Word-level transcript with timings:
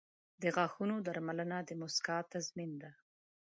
•د 0.41 0.43
غاښونو 0.55 0.95
درملنه 1.05 1.57
د 1.67 1.69
مسکا 1.81 2.17
تضمین 2.33 2.71
ده. 2.81 2.91